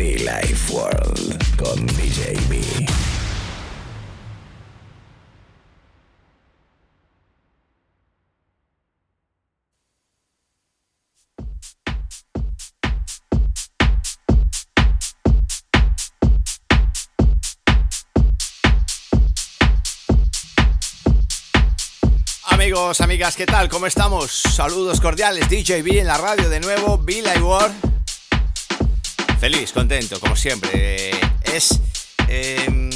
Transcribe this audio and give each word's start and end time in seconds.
Life 0.00 0.72
World 0.72 1.56
con. 1.58 1.86
Amigos, 22.44 23.00
amigas, 23.02 23.36
¿qué 23.36 23.44
tal? 23.44 23.68
¿Cómo 23.68 23.86
estamos? 23.86 24.30
Saludos 24.30 24.98
cordiales, 25.00 25.48
DJ 25.50 25.82
B 25.82 26.00
en 26.00 26.06
la 26.06 26.16
radio 26.16 26.48
de 26.48 26.60
nuevo, 26.60 26.98
Live 27.06 27.42
World. 27.42 27.89
Feliz, 29.40 29.72
contento, 29.72 30.20
como 30.20 30.36
siempre. 30.36 31.10
Es. 31.42 31.80
eh, 32.28 32.90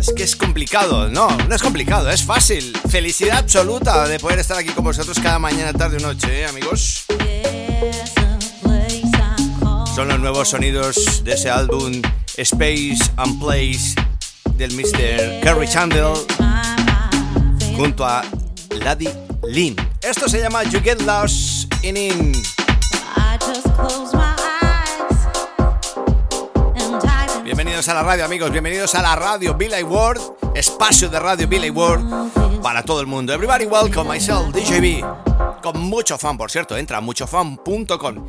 es 0.00 0.12
que 0.16 0.22
es 0.22 0.34
complicado. 0.34 1.08
No, 1.08 1.28
no 1.28 1.54
es 1.54 1.62
complicado, 1.62 2.10
es 2.10 2.24
fácil. 2.24 2.76
Felicidad 2.88 3.38
absoluta 3.38 4.08
de 4.08 4.18
poder 4.18 4.38
estar 4.38 4.56
aquí 4.56 4.70
con 4.70 4.84
vosotros 4.84 5.18
cada 5.22 5.38
mañana, 5.38 5.72
tarde 5.72 5.98
o 5.98 6.00
noche, 6.00 6.40
¿eh, 6.40 6.46
amigos. 6.46 7.04
Son 9.94 10.08
los 10.08 10.18
nuevos 10.18 10.48
sonidos 10.48 11.22
de 11.22 11.34
ese 11.34 11.50
álbum 11.50 12.00
Space 12.36 12.98
and 13.16 13.38
Place 13.38 13.94
del 14.54 14.72
Mr. 14.72 15.40
Kerry 15.42 15.68
Chandler 15.68 16.14
junto 17.76 18.06
a 18.06 18.22
Laddie 18.70 19.12
Lynn. 19.46 19.76
Esto 20.02 20.28
se 20.28 20.40
llama 20.40 20.64
You 20.64 20.80
Get 20.82 21.02
Lost 21.02 21.72
in 21.82 21.96
In. 21.96 22.42
Bienvenidos 27.80 27.96
a 27.96 28.02
la 28.02 28.10
radio, 28.10 28.24
amigos. 28.26 28.50
Bienvenidos 28.50 28.94
a 28.94 29.00
la 29.00 29.16
radio 29.16 29.54
Billy 29.54 29.82
World, 29.82 30.20
espacio 30.54 31.08
de 31.08 31.18
radio 31.18 31.48
Billy 31.48 31.70
World 31.70 32.60
para 32.60 32.82
todo 32.82 33.00
el 33.00 33.06
mundo. 33.06 33.32
Everybody 33.32 33.64
welcome 33.64 34.04
myself, 34.04 34.52
DJB. 34.52 35.62
Con 35.62 35.80
mucho 35.80 36.18
fan, 36.18 36.36
por 36.36 36.50
cierto. 36.50 36.76
Entra 36.76 37.00
muchofan.com. 37.00 38.26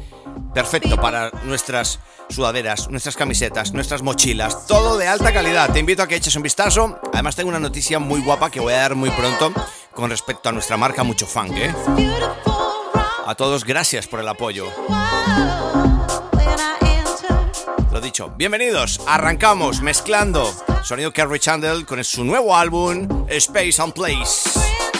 Perfecto 0.53 0.95
para 0.95 1.31
nuestras 1.43 1.99
sudaderas, 2.29 2.89
nuestras 2.89 3.17
camisetas, 3.17 3.73
nuestras 3.73 4.01
mochilas. 4.01 4.67
Todo 4.67 4.97
de 4.97 5.09
alta 5.09 5.33
calidad. 5.33 5.69
Te 5.73 5.79
invito 5.79 6.01
a 6.01 6.07
que 6.07 6.15
eches 6.15 6.37
un 6.37 6.43
vistazo. 6.43 6.97
Además, 7.11 7.35
tengo 7.35 7.49
una 7.49 7.59
noticia 7.59 7.99
muy 7.99 8.21
guapa 8.21 8.49
que 8.49 8.61
voy 8.61 8.71
a 8.71 8.77
dar 8.77 8.95
muy 8.95 9.09
pronto 9.09 9.51
con 9.93 10.09
respecto 10.09 10.47
a 10.47 10.53
nuestra 10.53 10.77
marca 10.77 11.03
Mucho 11.03 11.27
Funk, 11.27 11.51
¿eh? 11.57 11.75
A 13.25 13.35
todos, 13.35 13.65
gracias 13.65 14.07
por 14.07 14.21
el 14.21 14.29
apoyo. 14.29 14.67
Bienvenidos. 18.29 18.99
Arrancamos 19.07 19.81
mezclando 19.81 20.51
sonido 20.83 21.11
Kerry 21.11 21.39
Chandler 21.39 21.85
con 21.85 22.03
su 22.03 22.23
nuevo 22.23 22.55
álbum 22.55 23.25
Space 23.29 23.81
and 23.81 23.93
Place. 23.93 24.90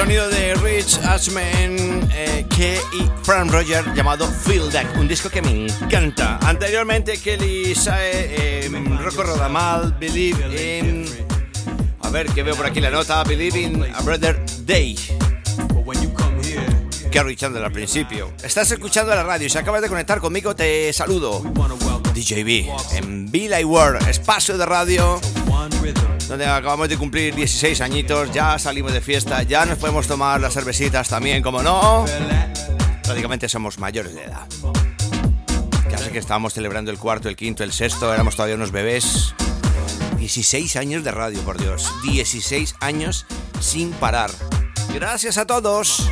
Sonido 0.00 0.30
de 0.30 0.54
Rich 0.54 0.98
Ashman 1.04 2.08
eh, 2.14 2.46
y 2.92 3.10
Fran 3.22 3.52
Roger 3.52 3.84
llamado 3.94 4.26
Feel 4.26 4.70
That, 4.70 4.96
un 4.96 5.06
disco 5.06 5.28
que 5.28 5.42
me 5.42 5.66
encanta. 5.66 6.38
Anteriormente 6.38 7.18
Kelly 7.18 7.74
Sae, 7.74 8.64
eh, 8.64 8.70
Rocco 8.98 9.24
Rodamal, 9.24 9.94
Believe 10.00 10.78
in... 10.78 11.04
A 12.00 12.08
ver, 12.08 12.28
que 12.28 12.42
veo 12.42 12.56
por 12.56 12.64
aquí 12.64 12.80
la 12.80 12.88
nota, 12.88 13.22
Believe 13.24 13.60
in 13.60 13.84
a 13.94 14.00
Brother 14.00 14.42
Day. 14.64 14.96
Kerry 17.10 17.36
Chandler 17.36 17.64
al 17.64 17.72
principio. 17.72 18.32
Estás 18.42 18.70
escuchando 18.70 19.14
la 19.14 19.22
radio 19.22 19.48
y 19.48 19.50
si 19.50 19.58
acabas 19.58 19.82
de 19.82 19.88
conectar 19.88 20.18
conmigo 20.20 20.56
te 20.56 20.92
saludo. 20.94 21.42
DJB 22.14 22.70
en 22.96 23.30
Villa 23.30 23.58
World, 23.66 24.08
espacio 24.08 24.56
de 24.56 24.64
radio 24.64 25.20
donde 26.30 26.46
acabamos 26.46 26.88
de 26.88 26.96
cumplir 26.96 27.34
16 27.34 27.80
añitos, 27.80 28.30
ya 28.30 28.56
salimos 28.56 28.92
de 28.92 29.00
fiesta, 29.00 29.42
ya 29.42 29.66
nos 29.66 29.78
podemos 29.78 30.06
tomar 30.06 30.40
las 30.40 30.54
cervecitas 30.54 31.08
también, 31.08 31.42
como 31.42 31.60
no. 31.60 32.04
Prácticamente 33.02 33.48
somos 33.48 33.80
mayores 33.80 34.14
de 34.14 34.26
edad. 34.26 34.46
Casi 35.90 36.10
que 36.10 36.18
estábamos 36.18 36.54
celebrando 36.54 36.92
el 36.92 36.98
cuarto, 36.98 37.28
el 37.28 37.34
quinto, 37.34 37.64
el 37.64 37.72
sexto, 37.72 38.14
éramos 38.14 38.36
todavía 38.36 38.54
unos 38.54 38.70
bebés. 38.70 39.34
16 40.18 40.76
años 40.76 41.02
de 41.02 41.10
radio, 41.10 41.40
por 41.40 41.58
Dios. 41.58 41.92
16 42.04 42.76
años 42.78 43.26
sin 43.58 43.90
parar. 43.90 44.30
Gracias 44.94 45.36
a 45.36 45.46
todos. 45.46 46.08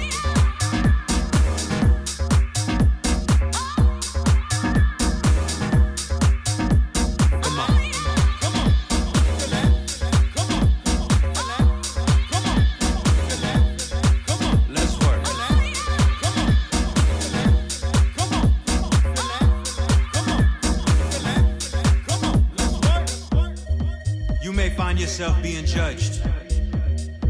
Judged, 25.79 26.21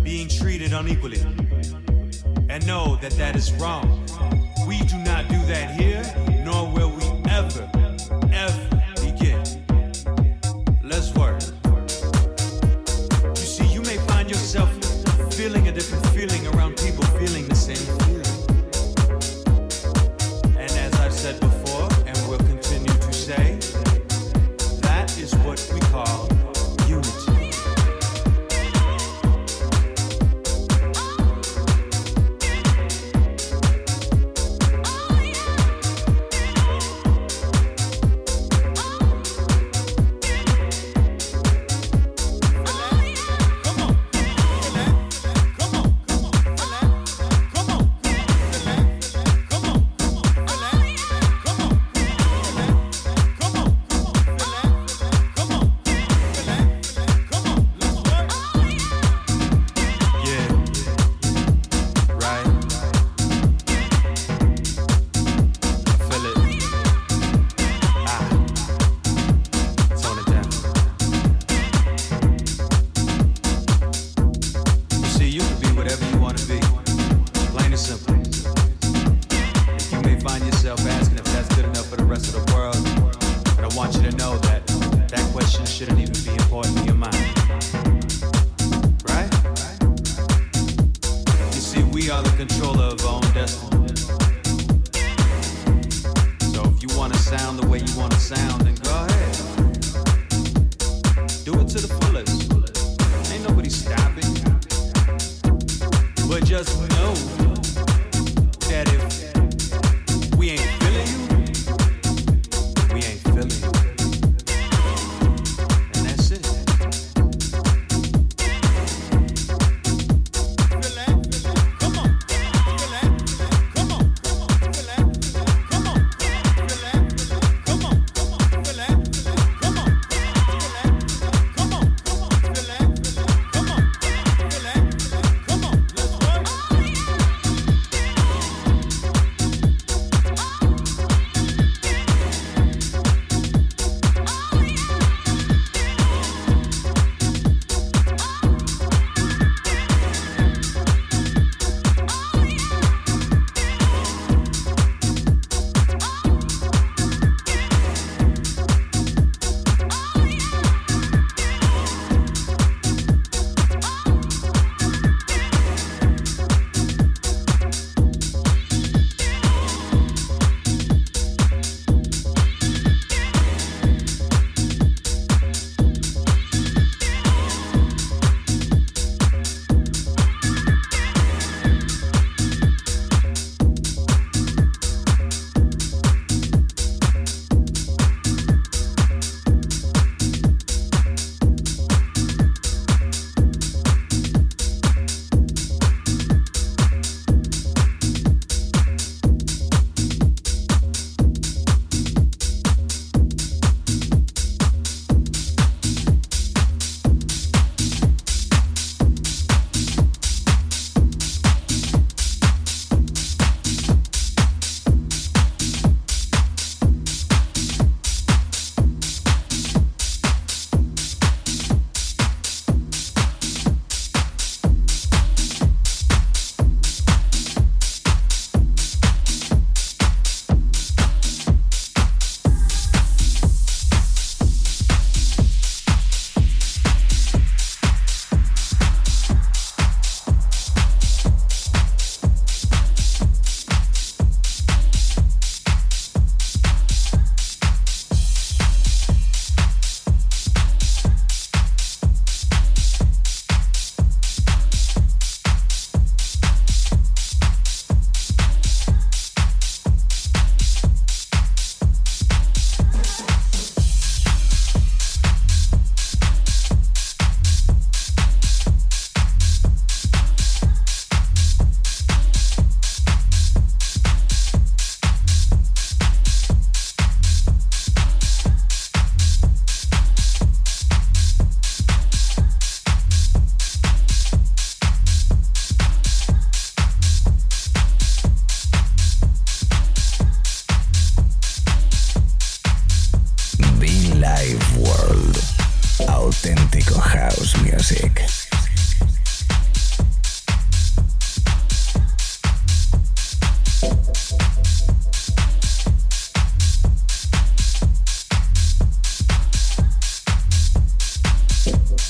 being 0.02 0.26
treated 0.26 0.73
unequally, 0.73 1.21
and 2.49 2.67
know 2.67 2.97
that 3.02 3.12
that 3.19 3.37
is 3.37 3.52
wrong. 3.61 3.98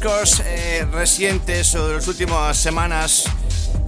discos 0.00 0.42
eh, 0.44 0.86
recientes 0.92 1.74
o 1.74 1.88
de 1.88 1.96
las 1.96 2.06
últimas 2.06 2.56
semanas 2.56 3.24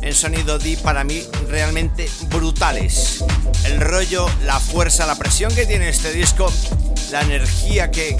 en 0.02 0.12
sonido 0.12 0.58
deep 0.58 0.80
para 0.80 1.04
mí 1.04 1.22
realmente 1.46 2.10
brutales. 2.30 3.22
El 3.64 3.80
rollo, 3.80 4.28
la 4.44 4.58
fuerza, 4.58 5.06
la 5.06 5.14
presión 5.14 5.54
que 5.54 5.66
tiene 5.66 5.88
este 5.88 6.12
disco, 6.12 6.52
la 7.12 7.20
energía 7.20 7.92
que, 7.92 8.16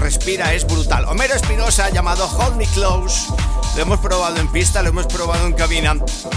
respira 0.00 0.52
es 0.52 0.66
brutal. 0.66 1.04
Homero 1.04 1.34
Espinosa 1.34 1.90
llamado 1.90 2.26
Hold 2.26 2.56
Me 2.56 2.66
Close. 2.66 3.28
Lo 3.76 3.82
hemos 3.82 4.00
probado 4.00 4.38
en 4.38 4.50
pista, 4.50 4.82
lo 4.82 4.88
hemos 4.88 5.06
probado 5.06 5.46
en 5.46 5.52
cabina 5.52 5.94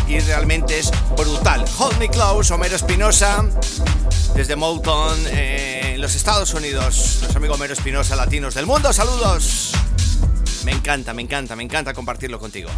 y 0.08 0.20
realmente 0.20 0.78
es 0.78 0.92
brutal. 1.18 1.66
Hold 1.80 1.98
Me 1.98 2.10
Close, 2.10 2.54
Homero 2.54 2.76
Espinosa, 2.76 3.44
desde 4.36 4.56
Moulton, 4.56 5.18
eh, 5.30 5.94
en 5.96 6.02
los 6.02 6.14
Estados 6.14 6.54
Unidos. 6.54 7.18
Nuestro 7.22 7.40
amigo 7.40 7.56
Homero 7.56 7.74
Espinosa, 7.74 8.16
latinos 8.16 8.54
del 8.54 8.68
mundo, 8.68 8.94
saludos. 8.94 9.71
Me 10.63 10.71
encanta, 10.71 11.13
me 11.13 11.21
encanta, 11.21 11.56
me 11.56 11.63
encanta 11.63 11.93
compartirlo 11.93 12.39
contigo. 12.39 12.69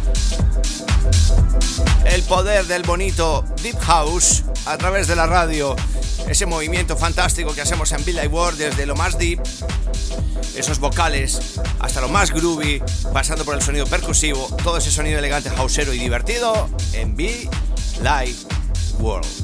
El 2.06 2.22
poder 2.22 2.66
del 2.66 2.82
bonito 2.82 3.44
Deep 3.62 3.78
House 3.80 4.44
a 4.66 4.78
través 4.78 5.06
de 5.06 5.16
la 5.16 5.26
radio. 5.26 5.76
Ese 6.28 6.46
movimiento 6.46 6.96
fantástico 6.96 7.54
que 7.54 7.60
hacemos 7.60 7.92
en 7.92 8.04
Bill 8.04 8.20
World 8.28 8.58
desde 8.58 8.86
lo 8.86 8.94
más 8.94 9.18
deep, 9.18 9.40
esos 10.56 10.78
vocales, 10.78 11.60
hasta 11.80 12.00
lo 12.00 12.08
más 12.08 12.30
groovy, 12.30 12.82
pasando 13.12 13.44
por 13.44 13.54
el 13.54 13.62
sonido 13.62 13.86
percusivo, 13.86 14.48
todo 14.62 14.78
ese 14.78 14.90
sonido 14.90 15.18
elegante, 15.18 15.50
houseero 15.50 15.92
y 15.92 15.98
divertido 15.98 16.70
en 16.94 17.14
Be 17.14 17.48
Live 18.00 18.36
World. 18.98 19.43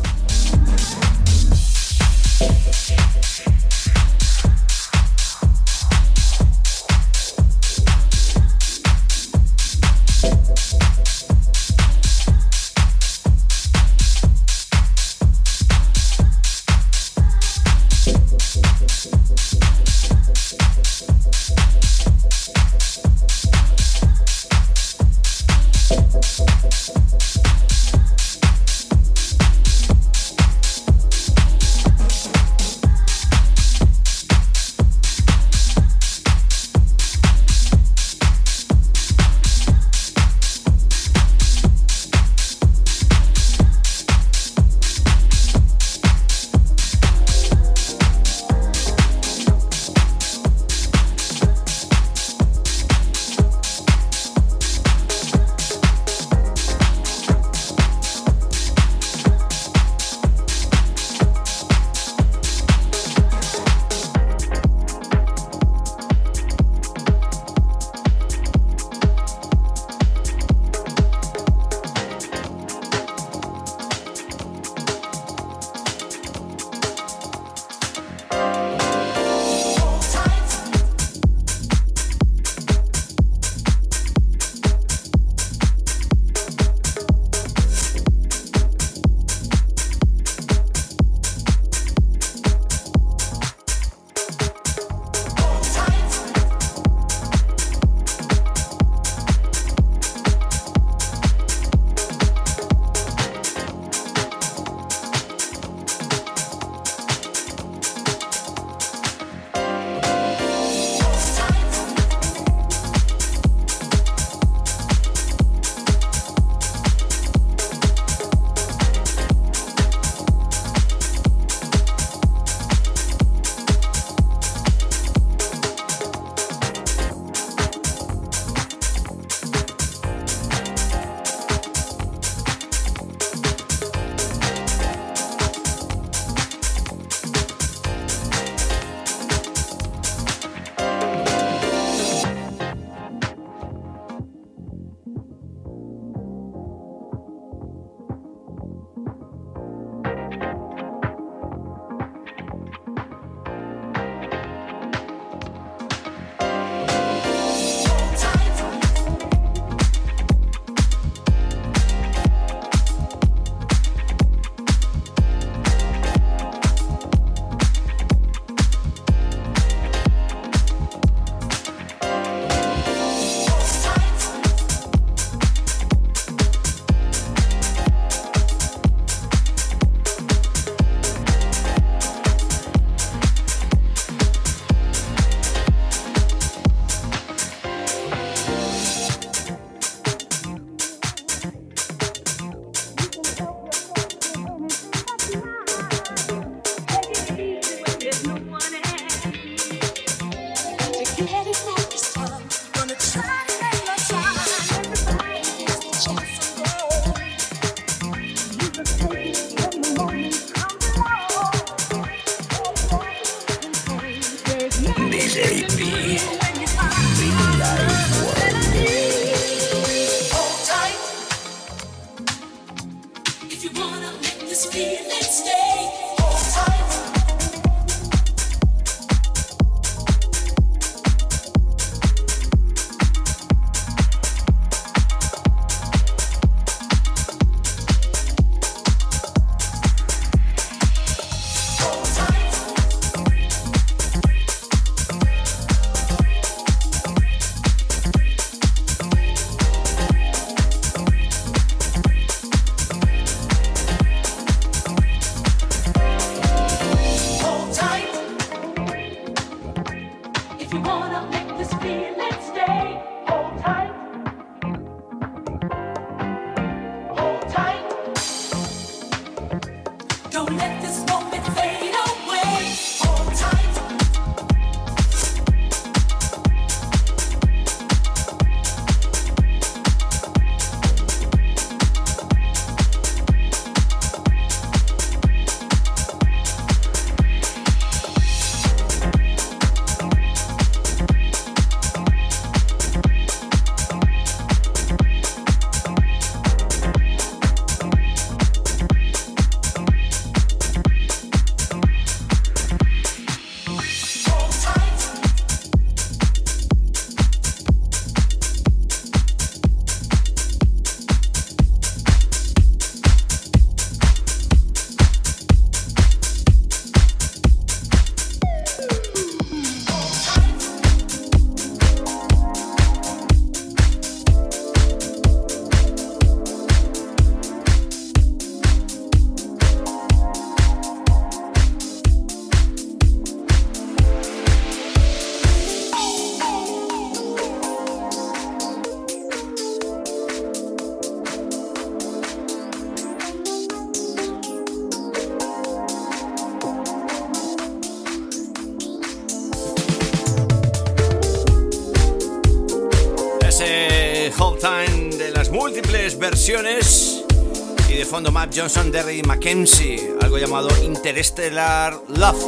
Y 357.91 357.95
de 357.95 358.07
fondo 358.07 358.33
Matt 358.33 358.57
Johnson, 358.57 358.91
Derry 358.91 359.23
Mackenzie, 359.23 360.15
algo 360.23 360.39
llamado 360.39 360.71
Interstellar 360.83 362.01
Love. 362.09 362.43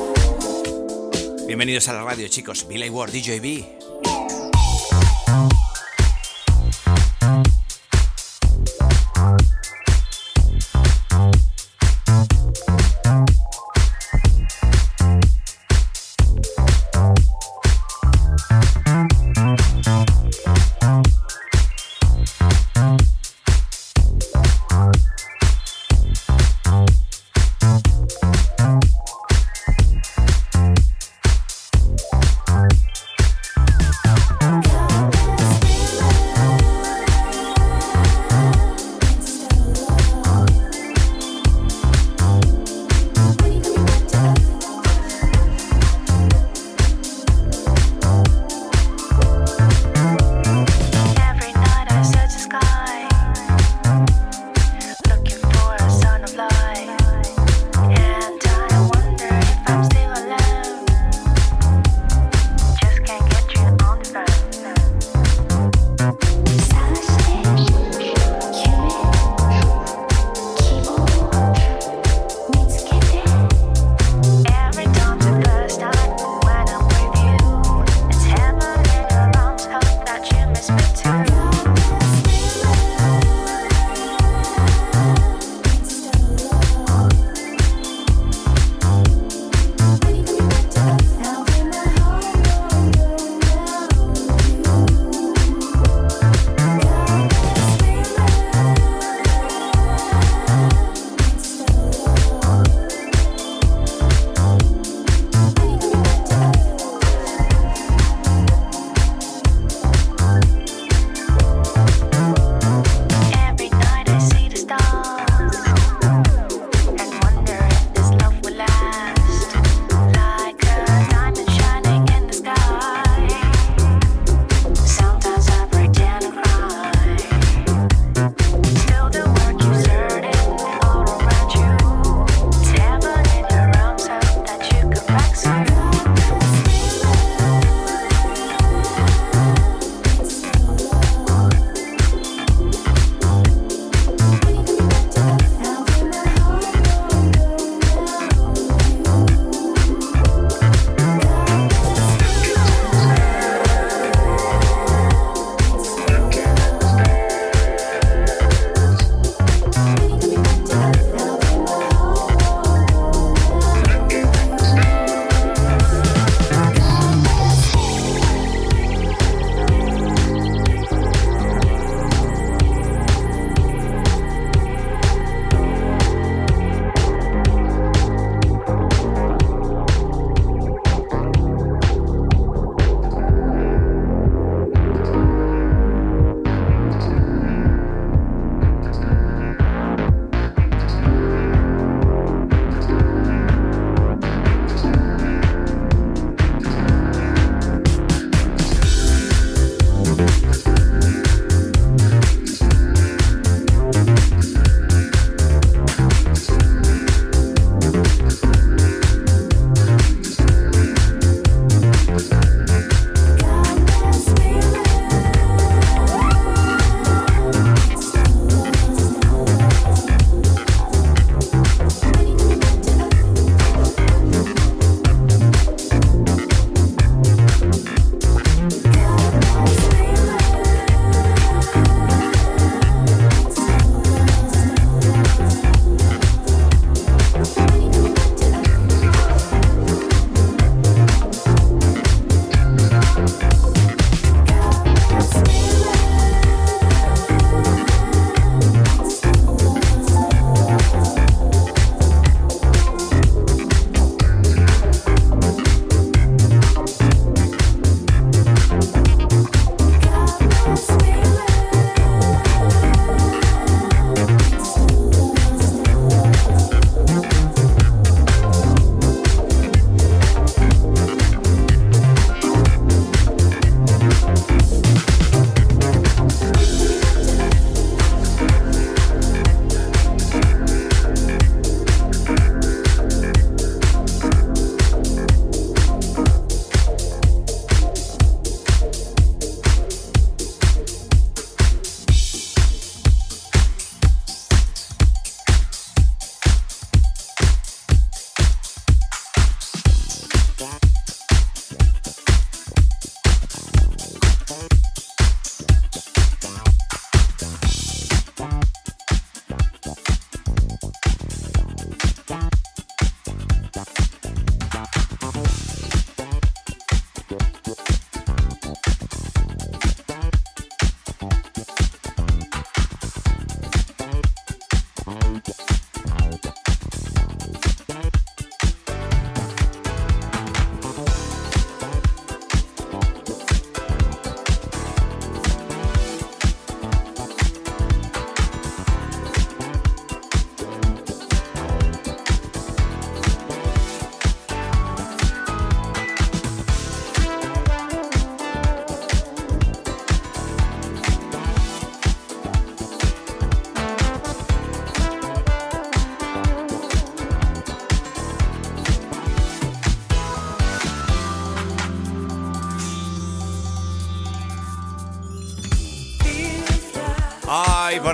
Bienvenidos 1.47 1.89
a 1.89 1.93
la 1.93 2.03
radio, 2.03 2.27
chicos. 2.29 2.67
Billy 2.67 2.89
Ward, 2.89 3.13
DJB. 3.13 3.82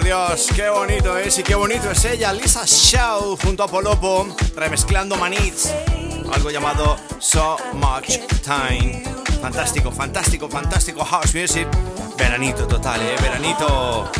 Dios, 0.08 0.48
qué 0.56 0.70
bonito 0.70 1.18
es 1.18 1.38
y 1.38 1.42
qué 1.42 1.54
bonito 1.54 1.90
es 1.90 2.02
ella, 2.06 2.32
Lisa 2.32 2.62
Shaw 2.64 3.36
junto 3.36 3.62
a 3.62 3.68
Polopo, 3.68 4.26
remezclando 4.56 5.16
Manits, 5.16 5.70
algo 6.32 6.50
llamado 6.50 6.96
So 7.18 7.58
Much 7.74 8.16
Time. 8.42 9.02
Fantástico, 9.42 9.92
fantástico, 9.92 10.48
fantástico 10.48 11.04
house 11.04 11.34
music. 11.34 11.68
Veranito 12.16 12.66
total, 12.66 13.02
eh, 13.02 13.16
veranito. 13.20 14.10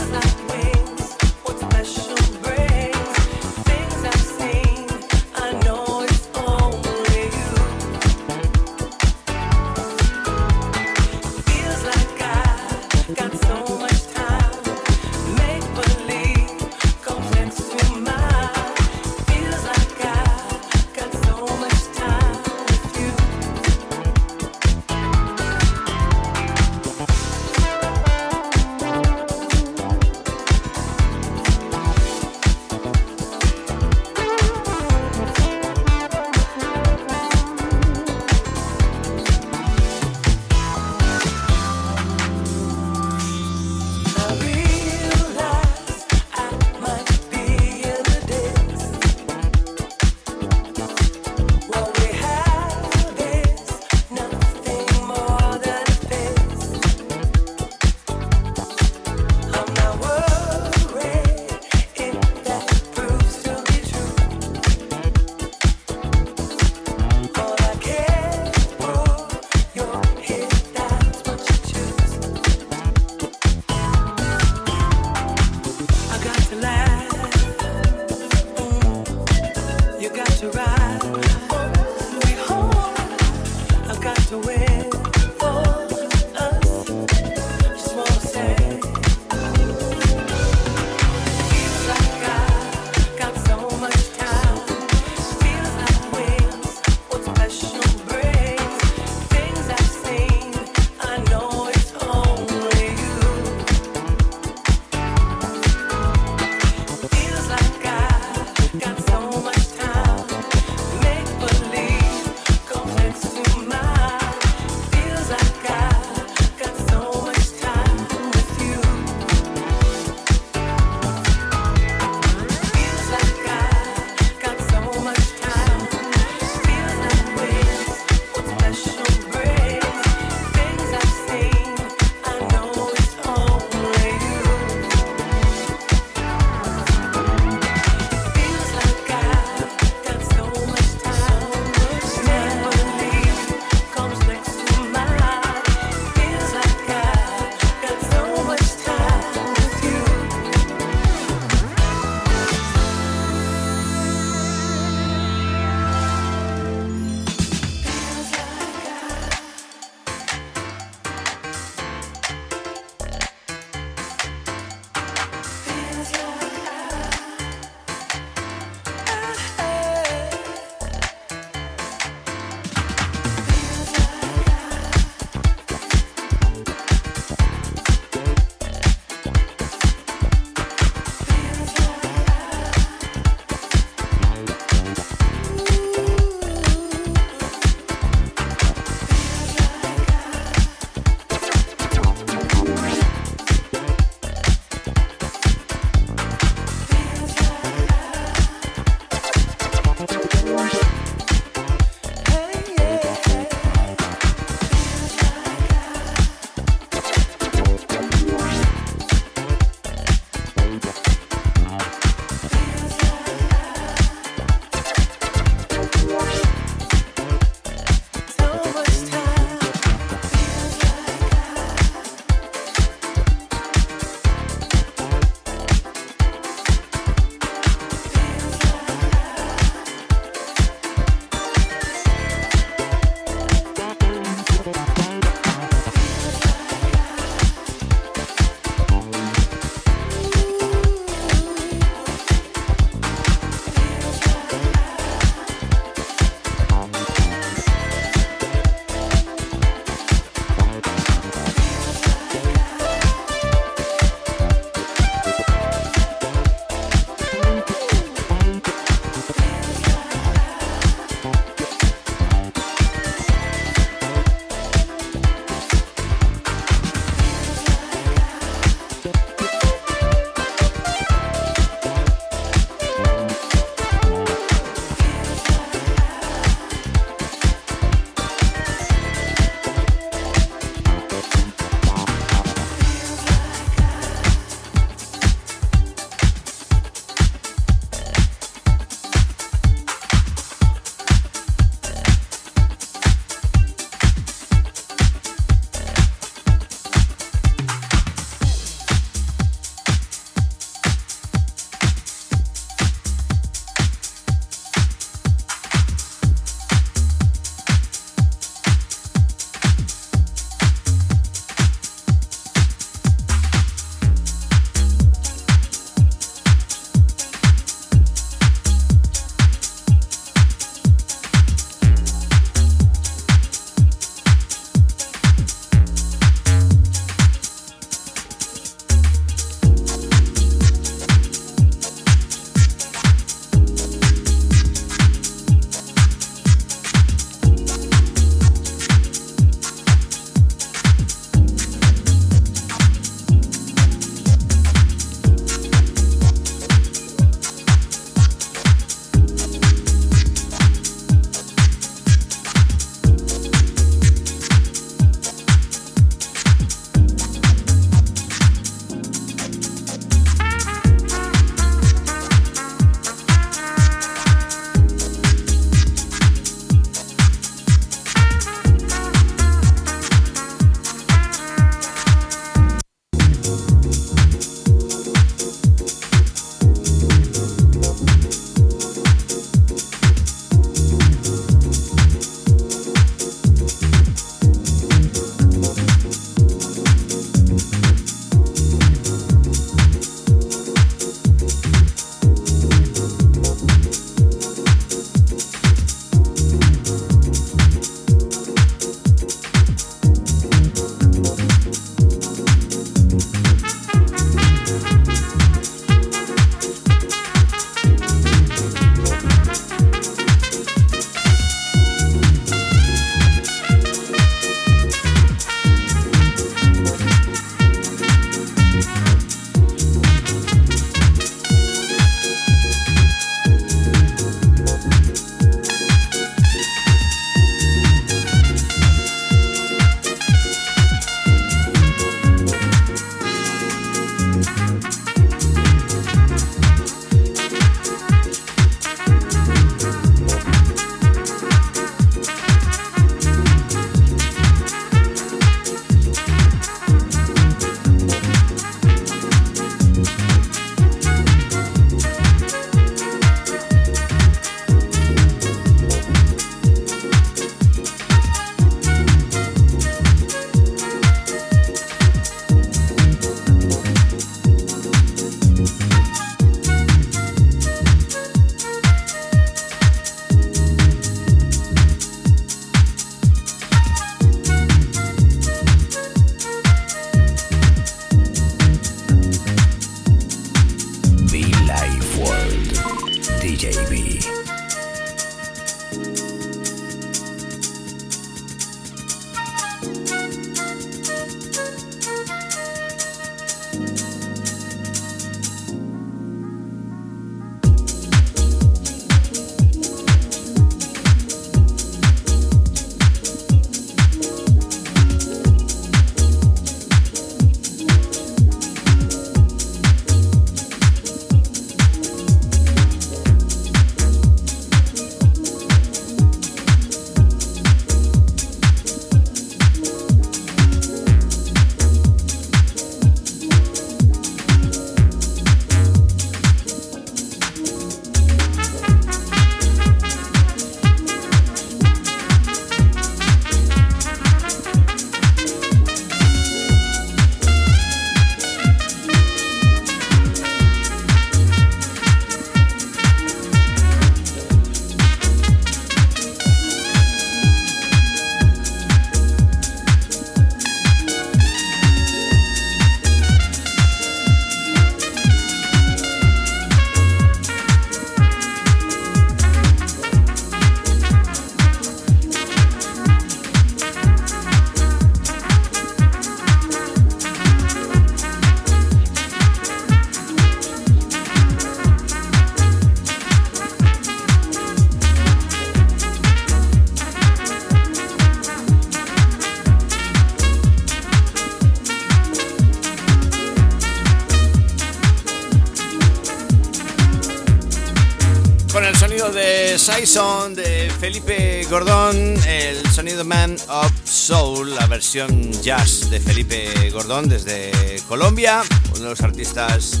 Saison 589.82 590.54
de 590.54 590.92
Felipe 591.00 591.66
Gordón, 591.68 592.16
el 592.46 592.88
sonido 592.92 593.24
Man 593.24 593.56
of 593.66 593.90
Soul, 594.04 594.76
la 594.76 594.86
versión 594.86 595.50
jazz 595.60 596.08
de 596.08 596.20
Felipe 596.20 596.88
Gordón 596.90 597.28
desde 597.28 597.72
Colombia, 598.06 598.62
uno 598.94 599.02
de 599.02 599.10
los 599.10 599.20
artistas 599.22 600.00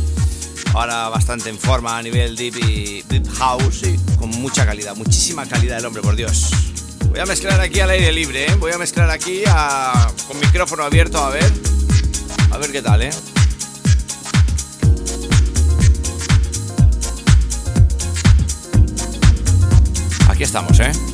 ahora 0.72 1.08
bastante 1.08 1.50
en 1.50 1.58
forma 1.58 1.98
a 1.98 2.02
nivel 2.02 2.36
deep 2.36 2.58
y 2.58 3.02
deep 3.08 3.28
house 3.34 3.82
con 4.20 4.30
mucha 4.30 4.64
calidad, 4.64 4.94
muchísima 4.94 5.46
calidad 5.46 5.80
el 5.80 5.86
hombre, 5.86 6.00
por 6.00 6.14
Dios. 6.14 6.50
Voy 7.08 7.18
a 7.18 7.26
mezclar 7.26 7.60
aquí 7.60 7.80
al 7.80 7.90
aire 7.90 8.12
libre, 8.12 8.46
¿eh? 8.46 8.54
voy 8.54 8.70
a 8.70 8.78
mezclar 8.78 9.10
aquí 9.10 9.42
con 10.28 10.38
micrófono 10.38 10.84
abierto 10.84 11.18
a 11.18 11.30
ver, 11.30 11.52
a 12.52 12.58
ver 12.58 12.70
qué 12.70 12.82
tal, 12.82 13.02
¿eh? 13.02 13.10
Aquí 20.42 20.46
estamos, 20.46 20.80
¿eh? 20.80 21.11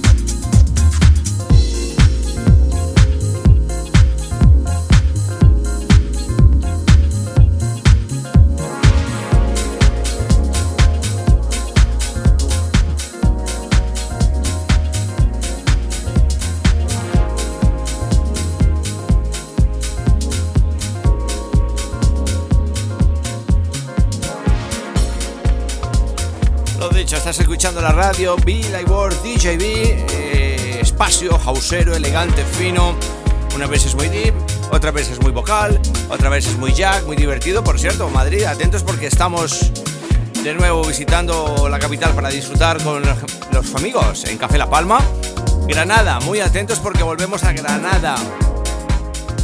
Escuchando 27.58 27.80
la 27.80 27.90
radio 27.90 28.36
World 28.86 29.20
DJB, 29.20 29.62
eh, 30.12 30.78
espacio, 30.80 31.36
hausero, 31.44 31.96
elegante, 31.96 32.44
fino. 32.44 32.94
Una 33.56 33.66
vez 33.66 33.84
es 33.84 33.96
muy 33.96 34.08
deep, 34.08 34.32
otra 34.70 34.92
vez 34.92 35.10
es 35.10 35.20
muy 35.20 35.32
vocal, 35.32 35.80
otra 36.08 36.28
vez 36.28 36.46
es 36.46 36.56
muy 36.56 36.72
jack, 36.72 37.04
muy 37.04 37.16
divertido. 37.16 37.64
Por 37.64 37.80
cierto, 37.80 38.08
Madrid, 38.10 38.44
atentos 38.44 38.84
porque 38.84 39.08
estamos 39.08 39.72
de 40.44 40.54
nuevo 40.54 40.84
visitando 40.84 41.68
la 41.68 41.80
capital 41.80 42.14
para 42.14 42.28
disfrutar 42.28 42.80
con 42.80 43.02
los 43.50 43.74
amigos 43.74 44.24
en 44.26 44.38
Café 44.38 44.56
La 44.56 44.70
Palma. 44.70 45.00
Granada, 45.66 46.20
muy 46.20 46.38
atentos 46.38 46.78
porque 46.78 47.02
volvemos 47.02 47.42
a 47.42 47.52
Granada. 47.54 48.14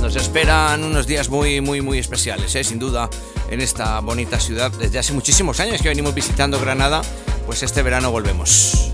Nos 0.00 0.14
esperan 0.14 0.84
unos 0.84 1.08
días 1.08 1.28
muy, 1.28 1.60
muy, 1.60 1.80
muy 1.80 1.98
especiales, 1.98 2.54
¿eh? 2.54 2.62
sin 2.62 2.78
duda, 2.78 3.10
en 3.50 3.60
esta 3.60 3.98
bonita 3.98 4.38
ciudad. 4.38 4.70
Desde 4.70 5.00
hace 5.00 5.12
muchísimos 5.12 5.58
años 5.58 5.82
que 5.82 5.88
venimos 5.88 6.14
visitando 6.14 6.60
Granada 6.60 7.02
pues 7.47 7.62
este 7.62 7.82
verano 7.82 8.11
volvemos. 8.11 8.92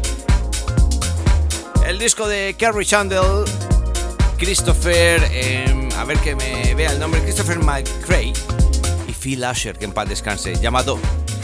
El 1.87 1.99
disco 1.99 2.29
de 2.29 2.55
Kerry 2.59 2.87
Chandler, 2.87 3.23
Christopher, 4.39 5.23
em, 5.33 5.89
a 5.97 6.05
ver 6.05 6.19
que 6.19 6.37
me 6.37 6.75
vea 6.75 6.93
el 6.93 6.99
nombre, 6.99 7.21
Christopher 7.23 7.59
McCray 7.59 8.33
y 9.09 9.13
Phil 9.13 9.43
Asher, 9.45 9.79
que 9.79 9.85
en 9.85 9.93
paz 9.93 10.09
descanse, 10.09 10.55
llamado 10.61 10.99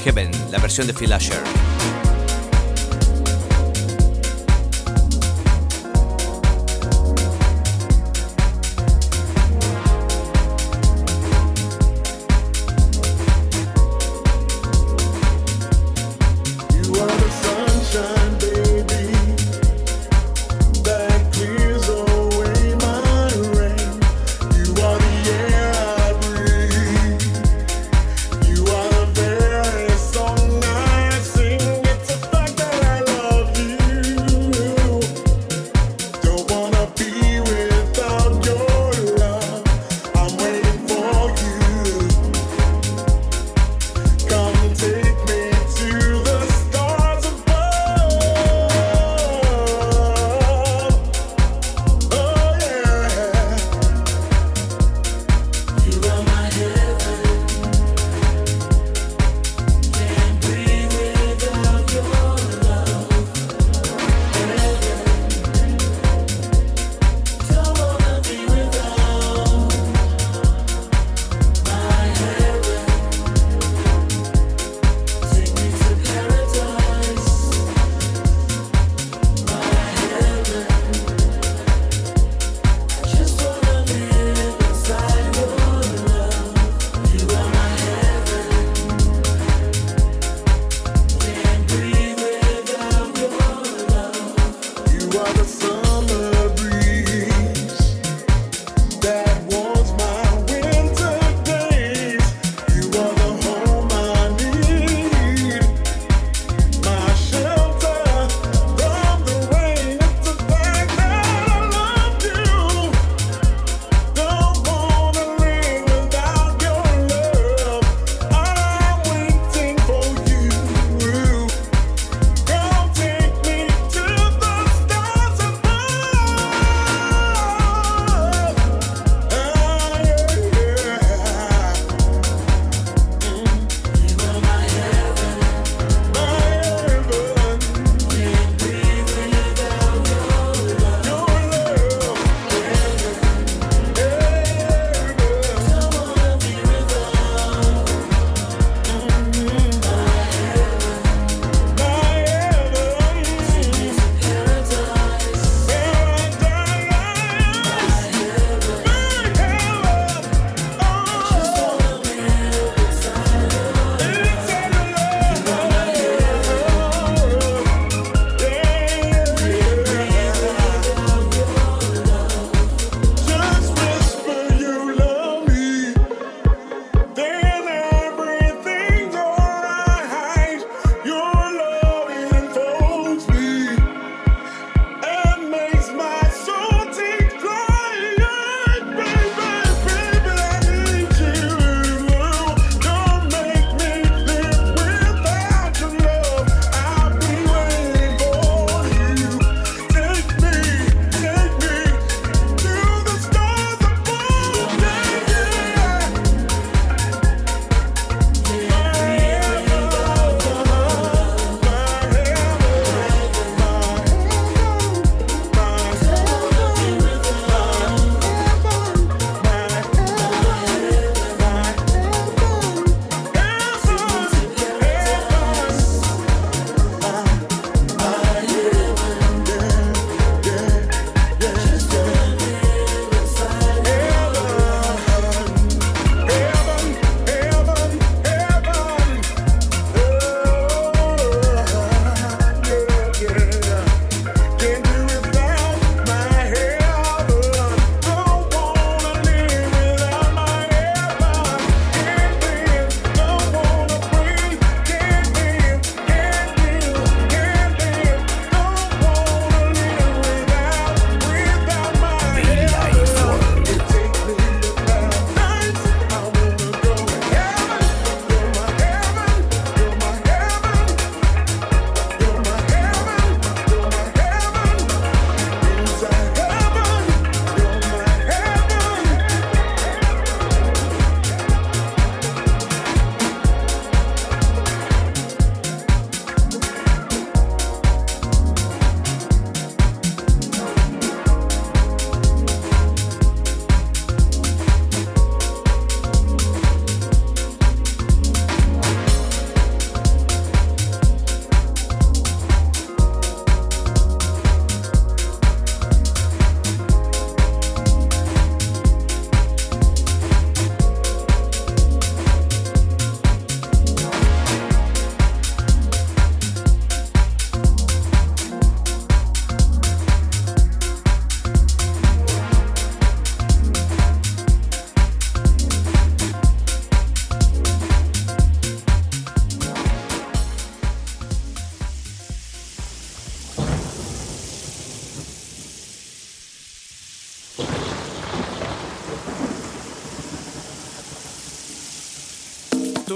Heaven, 0.05 0.31
la 0.51 0.59
versión 0.59 0.87
de 0.87 0.95
Phil 0.95 1.13
Asher. 1.13 1.43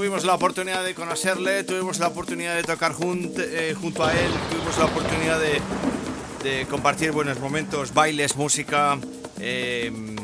Tuvimos 0.00 0.24
la 0.24 0.34
oportunidad 0.34 0.82
de 0.82 0.94
conocerle, 0.94 1.62
tuvimos 1.62 1.98
la 1.98 2.06
oportunidad 2.06 2.56
de 2.56 2.62
tocar 2.62 2.94
eh, 3.02 3.74
junto 3.78 4.02
a 4.02 4.10
él, 4.10 4.30
tuvimos 4.50 4.78
la 4.78 4.86
oportunidad 4.86 5.38
de, 5.38 6.66
compartir 6.70 7.12
buenos 7.12 7.38
momentos, 7.38 7.92
bailes, 7.92 8.34
música. 8.34 8.96
Em, 9.38 10.16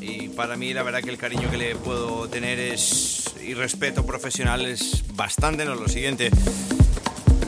y 0.00 0.30
para 0.30 0.56
mí 0.56 0.74
la 0.74 0.82
verdad 0.82 1.00
que 1.00 1.10
el 1.10 1.16
cariño 1.16 1.48
que 1.48 1.56
le 1.58 1.76
puedo 1.76 2.28
tener 2.28 2.58
es 2.58 3.22
y 3.40 3.54
respeto 3.54 4.04
profesional 4.04 4.66
es 4.66 5.04
bastante, 5.14 5.64
no 5.64 5.76
lo 5.76 5.88
siguiente. 5.88 6.32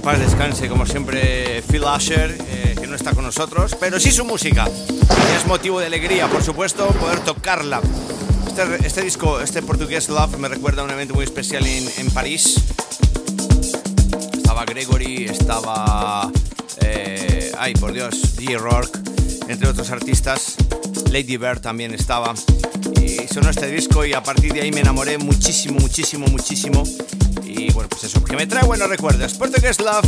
Paz 0.04 0.20
descanse, 0.20 0.68
como 0.68 0.86
siempre, 0.86 1.64
Phil 1.68 1.82
Asher, 1.82 2.38
eh, 2.46 2.76
que 2.80 2.86
no 2.86 2.94
está 2.94 3.12
con 3.12 3.24
nosotros, 3.24 3.76
pero 3.80 3.98
sí 3.98 4.12
su 4.12 4.24
música. 4.24 4.68
Y 4.68 5.36
es 5.36 5.46
motivo 5.48 5.80
de 5.80 5.86
alegría, 5.86 6.28
por 6.28 6.44
supuesto, 6.44 6.86
poder 6.86 7.18
tocarla. 7.24 7.80
Este, 8.54 8.86
este, 8.86 9.02
disco, 9.02 9.40
este 9.40 9.62
portugués 9.62 10.10
Love, 10.10 10.36
me 10.36 10.46
recuerda 10.46 10.82
a 10.82 10.84
un 10.84 10.90
evento 10.90 11.14
muy 11.14 11.24
especial 11.24 11.66
en, 11.66 12.10
París. 12.10 12.60
Estaba 14.36 14.66
Gregory, 14.66 15.24
estaba. 15.24 16.30
Eh, 16.82 17.50
ay, 17.58 17.72
por 17.72 17.94
Dios, 17.94 18.36
D. 18.36 18.58
Rourke, 18.58 18.98
entre 19.48 19.70
otros 19.70 19.90
artistas. 19.90 20.56
Lady 21.10 21.38
Bird 21.38 21.62
también 21.62 21.94
estaba. 21.94 22.34
Y 23.00 23.26
sonó 23.32 23.48
este 23.48 23.68
disco 23.68 24.04
y 24.04 24.12
a 24.12 24.22
partir 24.22 24.52
de 24.52 24.60
ahí 24.60 24.70
me 24.70 24.80
enamoré 24.80 25.16
muchísimo, 25.16 25.80
muchísimo, 25.80 26.26
muchísimo. 26.26 26.82
Y 27.42 27.72
bueno, 27.72 27.88
pues 27.88 28.04
eso, 28.04 28.22
que 28.22 28.36
me 28.36 28.46
trae 28.46 28.66
buenos 28.66 28.90
recuerdos. 28.90 29.32
Portugués 29.32 29.80
Love, 29.80 30.06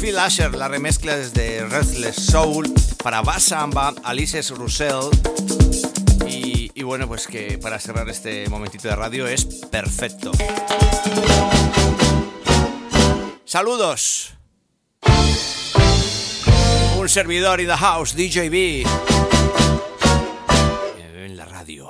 Phil 0.00 0.18
Asher, 0.18 0.52
la 0.56 0.66
remezcla 0.66 1.16
desde 1.16 1.64
Restless 1.66 2.16
Soul 2.16 2.74
para 3.04 3.22
Bassamba, 3.22 3.94
Alice 4.02 4.42
Russell 4.50 5.10
bueno, 6.84 7.08
pues 7.08 7.26
que 7.26 7.58
para 7.58 7.78
cerrar 7.78 8.08
este 8.08 8.48
momentito 8.48 8.88
de 8.88 8.96
radio 8.96 9.26
es 9.26 9.44
perfecto. 9.44 10.32
Saludos. 13.44 14.34
Un 16.98 17.08
servidor 17.08 17.60
in 17.60 17.66
the 17.66 17.76
house, 17.76 18.14
DJB. 18.14 18.86
En 21.16 21.36
la 21.36 21.44
radio. 21.44 21.88